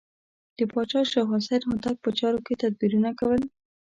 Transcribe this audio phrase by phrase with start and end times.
[0.57, 3.41] د پاچا شاه حسین هوتک په چارو کې تدبیرونه کول.